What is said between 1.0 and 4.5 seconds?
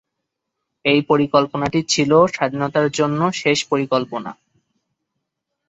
পরিকল্পনাটি ছিল স্বাধীনতার জন্য শেষ পরিকল্পনা।